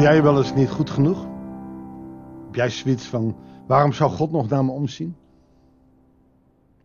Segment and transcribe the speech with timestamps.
[0.00, 1.26] Jij wel eens niet goed genoeg?
[2.44, 3.36] Heb jij zoiets van,
[3.66, 5.16] waarom zou God nog naar me omzien?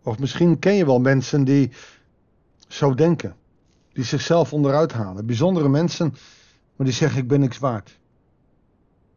[0.03, 1.71] Of misschien ken je wel mensen die
[2.67, 3.35] zo denken.
[3.93, 5.25] Die zichzelf onderuit halen.
[5.25, 6.13] Bijzondere mensen,
[6.75, 7.99] maar die zeggen ik ben niks waard.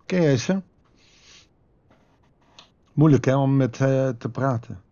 [0.06, 0.62] Ken jij ze?
[2.92, 4.82] Moeilijk hè, om met uh, te praten.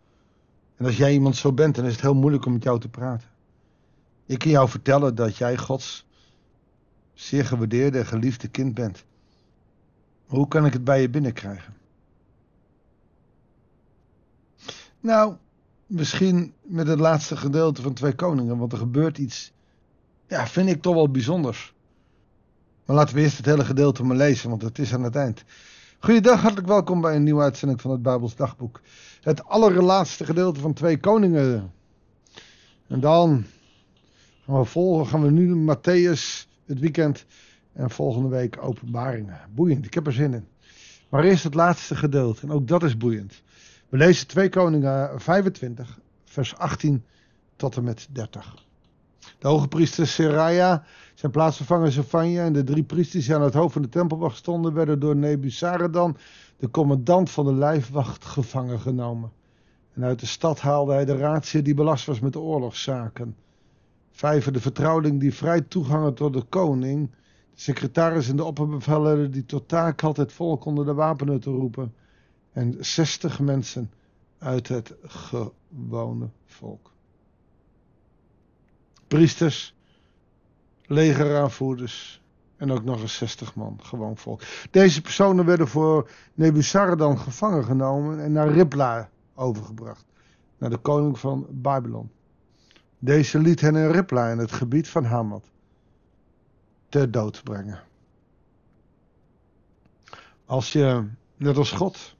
[0.77, 2.89] En als jij iemand zo bent, dan is het heel moeilijk om met jou te
[2.89, 3.29] praten.
[4.27, 6.06] Ik kan jou vertellen dat jij Gods
[7.17, 9.05] zeer gewaardeerde en geliefde kind bent.
[10.27, 11.75] Hoe kan ik het bij je binnenkrijgen?
[15.01, 15.37] Nou,
[15.87, 19.53] misschien met het laatste gedeelte van Twee Koningen, want er gebeurt iets,
[20.29, 21.75] ja, vind ik toch wel bijzonders.
[22.85, 25.45] Maar laten we eerst het hele gedeelte maar lezen, want het is aan het eind.
[25.99, 28.81] Goeiedag, hartelijk welkom bij een nieuwe uitzending van het Bijbels Dagboek.
[29.21, 31.73] Het allerlaatste gedeelte van Twee Koningen.
[32.87, 33.45] En dan
[34.45, 37.27] gaan we volgen, gaan we nu Matthäus het weekend
[37.73, 39.41] en volgende week openbaringen.
[39.55, 40.49] Boeiend, ik heb er zin in.
[41.09, 43.43] Maar eerst het laatste gedeelte, en ook dat is boeiend.
[43.89, 47.05] We lezen 2 Koningen 25, vers 18
[47.57, 48.65] tot en met 30.
[49.39, 53.73] De hoge priester Seraya, zijn plaatsvervanger Zephania en de drie priesters die aan het hoofd
[53.73, 56.17] van de tempelwacht stonden, werden door Nebuzaradan,
[56.57, 59.33] de commandant van de lijfwacht, gevangen genomen.
[59.95, 63.37] En uit de stad haalde hij de raadsheer die belast was met de oorlogszaken.
[64.17, 67.11] Vijver de vertrouweling die vrij toegang had tot de koning.
[67.11, 71.51] De secretaris en de opperbevelhebber die tot taak had het volk onder de wapenen te
[71.51, 71.95] roepen.
[72.53, 73.91] En zestig mensen
[74.39, 76.91] uit het gewone volk.
[79.09, 79.75] Priesters,
[80.87, 82.23] legeraanvoerders
[82.57, 84.43] en ook nog eens 60 man, gewoon volk.
[84.71, 90.05] Deze personen werden voor Nebuzaradan gevangen genomen en naar Ribla overgebracht,
[90.59, 92.11] naar de koning van Babylon.
[92.99, 95.45] Deze liet hen in Ripla in het gebied van Hamad
[96.89, 97.83] ter dood brengen.
[100.45, 102.17] Als je, net als God,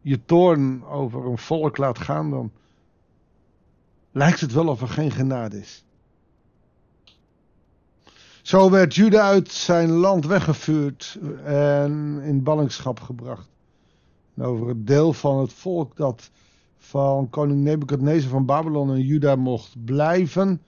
[0.00, 2.52] je toorn over een volk laat gaan, dan
[4.12, 5.84] lijkt het wel of er geen genade is.
[8.42, 13.48] Zo werd Juda uit zijn land weggevuurd en in ballingschap gebracht.
[14.34, 16.30] En over het deel van het volk dat
[16.78, 20.62] van koning Nebukadnezar van Babylon en Juda mocht blijven,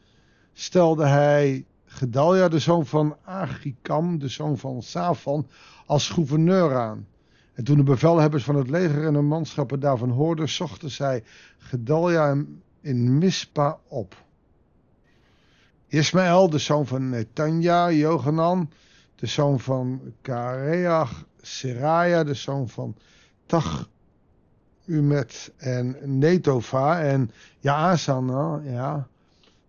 [0.53, 5.47] stelde hij Gedalia, de zoon van Agikam, de zoon van Safan,
[5.87, 7.07] als gouverneur aan.
[7.55, 11.25] En toen de bevelhebbers van het leger en de manschappen daarvan hoorden, zochten zij
[11.59, 12.45] Gedalia
[12.81, 14.25] in Mispa op.
[15.87, 18.71] Ismaël, de zoon van Netanja, Johanan,
[19.15, 22.97] de zoon van Kareach, Seraya, de zoon van
[23.47, 23.89] Tach,
[24.91, 29.09] Umet en Netova en Jaazana, ja,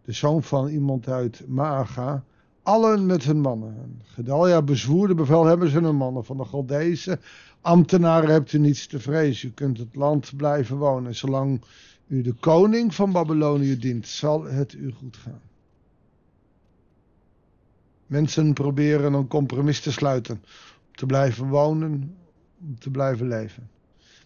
[0.02, 2.24] de zoon van iemand uit Maaga,
[2.64, 4.02] allen met hun mannen.
[4.04, 7.20] Gedalia bezwoer de bevelhebbers en hun mannen van de Galdeese
[7.62, 9.50] ambtenaren hebt u niets te vrezen.
[9.50, 11.16] U kunt het land blijven wonen.
[11.16, 11.62] Zolang
[12.08, 15.42] u de koning van Babylonië dient, zal het u goed gaan.
[18.06, 20.36] Mensen proberen een compromis te sluiten.
[20.36, 22.18] Om te blijven wonen,
[22.60, 23.70] om te blijven leven.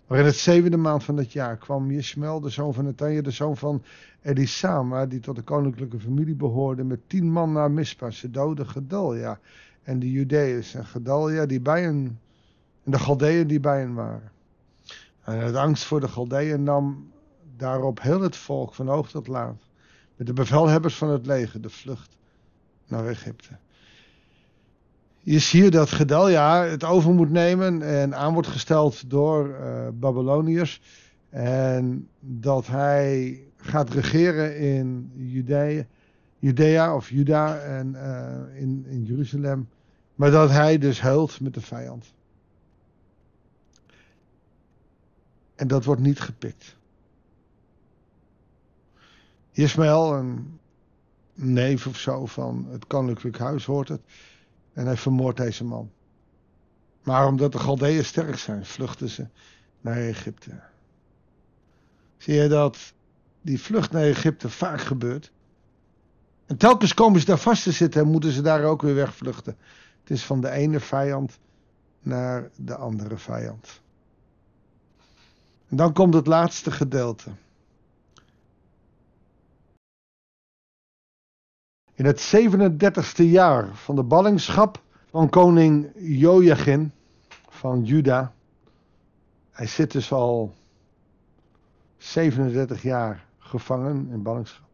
[0.07, 3.31] Maar in het zevende maand van dat jaar kwam Ishmael, de zoon van Netanja, de
[3.31, 3.83] zoon van
[4.21, 8.11] Elisama, die tot de koninklijke familie behoorde, met tien man naar Mispa.
[8.11, 9.39] Ze doden Gedalia
[9.83, 12.19] en de Judeërs en Gedalia die bij hen,
[12.83, 14.31] en de Galdeën die bij hen waren.
[15.23, 17.11] En uit angst voor de Galdeën nam
[17.57, 19.61] daarop heel het volk van hoog tot laat,
[20.15, 22.17] met de bevelhebbers van het leger, de vlucht
[22.87, 23.57] naar Egypte.
[25.25, 30.81] Je ziet dat Gedalia het over moet nemen en aan wordt gesteld door uh, Babyloniërs.
[31.29, 35.85] En dat hij gaat regeren in Judea,
[36.39, 39.69] Judea of Juda en uh, in, in Jeruzalem.
[40.15, 42.13] Maar dat hij dus huilt met de vijand.
[45.55, 46.77] En dat wordt niet gepikt.
[49.51, 50.59] Ismaël, een
[51.33, 54.01] neef of zo van het koninklijk huis, hoort het.
[54.75, 55.91] En hij vermoordt deze man.
[57.03, 59.27] Maar omdat de Galdeën sterk zijn, vluchten ze
[59.81, 60.61] naar Egypte.
[62.17, 62.93] Zie je dat
[63.41, 65.31] die vlucht naar Egypte vaak gebeurt?
[66.45, 69.57] En telkens komen ze daar vast te zitten en moeten ze daar ook weer wegvluchten.
[69.99, 71.39] Het is van de ene vijand
[71.99, 73.81] naar de andere vijand.
[75.67, 77.29] En dan komt het laatste gedeelte.
[81.97, 86.91] In het 37ste jaar van de ballingschap van koning Joachim
[87.49, 88.33] van Juda.
[89.51, 90.53] Hij zit dus al
[91.97, 94.65] 37 jaar gevangen in ballingschap.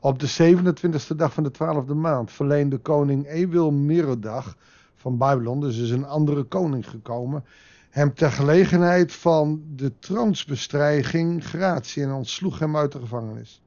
[0.00, 4.56] Op de 27e dag van de 12e maand verleende koning Ewil Merodach
[4.96, 7.44] van Babylon, dus is een andere koning gekomen,
[7.90, 13.60] hem ter gelegenheid van de troonsbestrijging gratie en ontsloeg hem uit de gevangenis.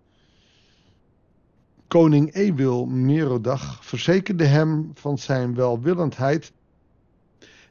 [1.90, 6.52] Koning Ewil Merodach verzekerde hem van zijn welwillendheid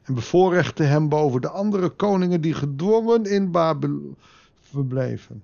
[0.03, 4.15] en bevoorrechte hem boven de andere koningen die gedwongen in Babylon
[4.59, 5.43] verbleven.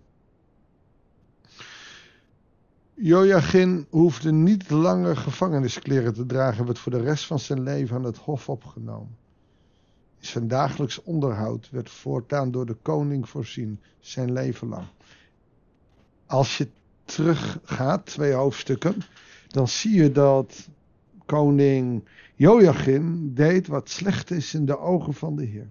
[2.93, 8.03] Joachim hoefde niet langer gevangeniskleren te dragen, werd voor de rest van zijn leven aan
[8.03, 9.17] het hof opgenomen.
[10.19, 14.87] Zijn dagelijks onderhoud werd voortaan door de koning voorzien, zijn leven lang.
[16.25, 16.67] Als je
[17.05, 18.95] teruggaat, twee hoofdstukken,
[19.47, 20.67] dan zie je dat
[21.25, 25.69] koning Joachim deed wat slecht is in de ogen van de Heer.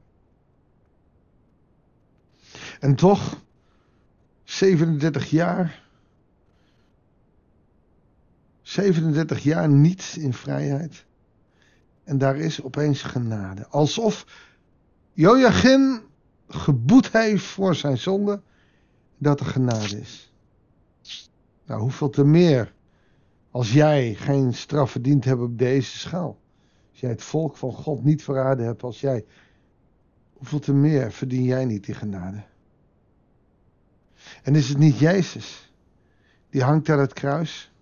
[2.81, 3.43] En toch,
[4.43, 5.83] 37 jaar
[8.65, 11.05] 37 jaar niet in vrijheid.
[12.05, 13.67] En daar is opeens genade.
[13.67, 14.27] Alsof
[15.13, 16.03] Joachim
[16.49, 18.43] geboet heeft voor zijn zonde,
[19.19, 20.34] dat er genade is.
[21.67, 22.73] Nou, hoeveel te meer
[23.51, 26.39] als jij geen straf verdiend hebt op deze schaal.
[26.91, 29.25] Als jij het volk van God niet verraden hebt, als jij.
[30.33, 32.43] Hoeveel te meer verdien jij niet die genade?
[34.43, 35.73] En is het niet Jezus
[36.51, 37.73] die hangt aan het kruis?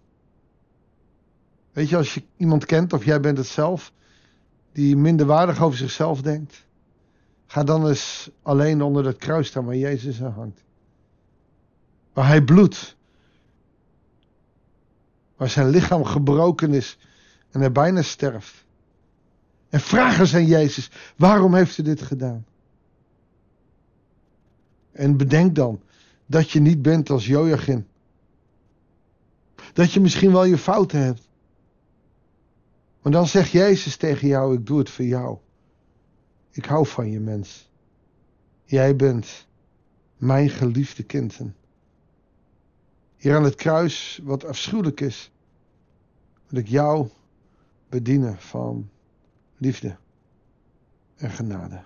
[1.72, 3.92] Weet je, als je iemand kent of jij bent het zelf,
[4.72, 6.66] die minderwaardig over zichzelf denkt,
[7.46, 10.64] ga dan eens alleen onder dat kruis staan waar Jezus aan hangt.
[12.12, 12.96] Waar hij bloedt.
[15.42, 16.98] Waar zijn lichaam gebroken is
[17.50, 18.64] en hij bijna sterft.
[19.68, 22.46] En vraag eens aan Jezus, waarom heeft hij dit gedaan?
[24.92, 25.80] En bedenk dan
[26.26, 27.86] dat je niet bent als Joachim.
[29.72, 31.28] Dat je misschien wel je fouten hebt.
[33.02, 35.38] Maar dan zegt Jezus tegen jou: Ik doe het voor jou.
[36.50, 37.70] Ik hou van je mens.
[38.64, 39.46] Jij bent
[40.16, 41.56] mijn geliefde kinderen.
[43.22, 45.30] Hier aan het kruis, wat afschuwelijk is,
[46.48, 47.08] wil ik jou
[47.88, 48.90] bedienen van
[49.56, 49.96] liefde
[51.16, 51.80] en genade.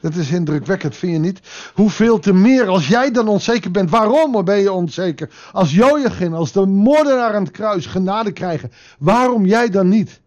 [0.00, 1.40] Dat is indrukwekkend, vind je niet?
[1.74, 3.90] Hoeveel te meer als jij dan onzeker bent.
[3.90, 5.30] Waarom ben je onzeker?
[5.52, 8.72] Als Joachim, als de moordenaar aan het kruis genade krijgen.
[8.98, 10.20] Waarom jij dan niet?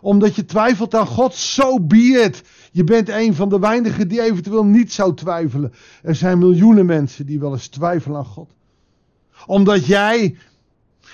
[0.00, 2.42] Omdat je twijfelt aan God, so be it.
[2.70, 5.72] Je bent een van de weinigen die eventueel niet zou twijfelen.
[6.02, 8.50] Er zijn miljoenen mensen die wel eens twijfelen aan God.
[9.46, 10.36] Omdat jij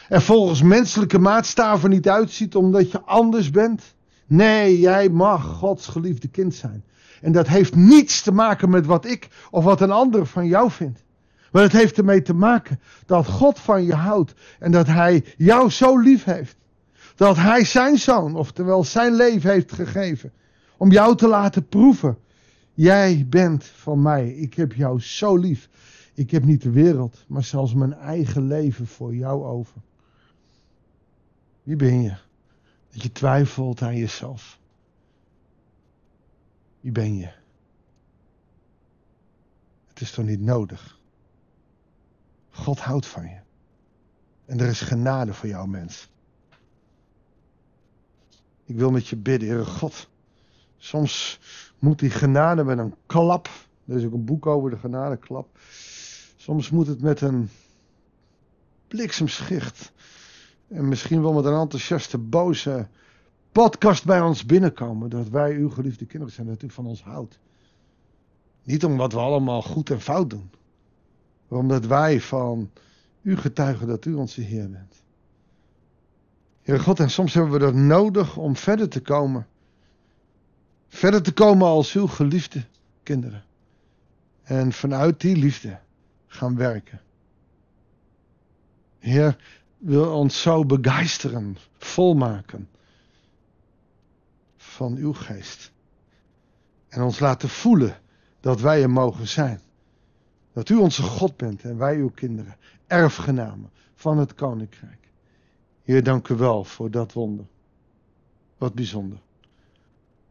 [0.09, 3.83] er volgens menselijke maatstaven niet uitziet, omdat je anders bent.
[4.27, 6.85] Nee, jij mag Gods geliefde kind zijn.
[7.21, 10.71] En dat heeft niets te maken met wat ik of wat een ander van jou
[10.71, 11.05] vindt.
[11.53, 15.71] Maar het heeft ermee te maken dat God van je houdt en dat Hij jou
[15.71, 16.57] zo lief heeft.
[17.15, 20.33] Dat Hij zijn zoon, oftewel zijn leven heeft gegeven,
[20.77, 22.19] om jou te laten proeven.
[22.75, 25.69] Jij bent van mij, ik heb jou zo lief.
[26.15, 29.81] Ik heb niet de wereld, maar zelfs mijn eigen leven voor jou over.
[31.63, 32.17] Wie ben je?
[32.93, 34.59] Dat je twijfelt aan jezelf.
[36.81, 37.31] Wie ben je?
[39.89, 41.01] Het is toch niet nodig?
[42.51, 43.39] God houdt van je.
[44.45, 46.09] En er is genade voor jou, mens.
[48.65, 50.09] Ik wil met je bidden, Heere God.
[50.77, 51.41] Soms
[51.79, 53.49] moet die genade met een klap.
[53.87, 55.59] Er is ook een boek over de genadeklap.
[56.37, 57.51] Soms moet het met een
[58.89, 59.93] bliksemschicht.
[60.69, 62.87] En misschien wel met een enthousiaste, boze
[63.53, 65.11] podcast bij ons binnenkomen.
[65.11, 67.39] Dat wij uw geliefde kinderen zijn, dat u van ons houdt.
[68.63, 70.51] Niet omdat we allemaal goed en fout doen.
[71.49, 72.71] Maar omdat wij van
[73.23, 75.03] u getuigen dat u onze Heer bent.
[76.63, 79.47] Heer God, en soms hebben we dat nodig om verder te komen.
[80.89, 82.65] Verder te komen als uw geliefde
[83.03, 83.45] kinderen.
[84.43, 85.79] En vanuit die liefde
[86.27, 87.01] gaan werken.
[88.99, 89.37] Heer,
[89.79, 92.69] wil ons zo begeisteren, volmaken
[94.57, 95.73] van uw geest.
[96.89, 98.01] En ons laten voelen
[98.41, 99.61] dat wij er mogen zijn.
[100.53, 105.09] Dat u onze God bent en wij uw kinderen, erfgenamen van het koninkrijk.
[105.83, 107.47] Heer, dank u wel voor dat wonder.
[108.59, 109.19] Wat bijzonder.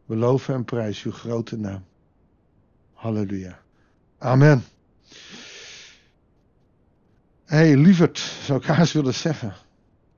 [0.06, 1.84] We loven en prijzen uw grote naam.
[2.92, 3.58] Halleluja.
[4.18, 4.64] Amen.
[7.44, 9.54] Hé, lieverd, zou ik haast willen zeggen.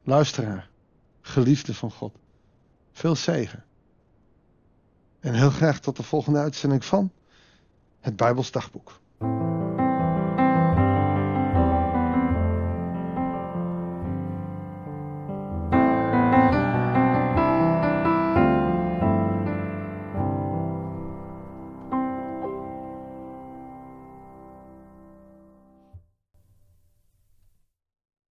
[0.03, 0.69] Luisteraar,
[1.21, 2.15] geliefde van God.
[2.93, 3.65] Veel zegen.
[5.21, 7.13] En heel graag tot de volgende uitzending van
[8.01, 9.01] het Bijbels Dagboek.